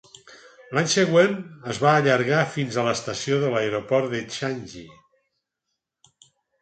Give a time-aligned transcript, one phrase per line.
[0.75, 1.35] L'any següent
[1.73, 4.85] es va allargar fins l'estació de l'aeroport de Changi.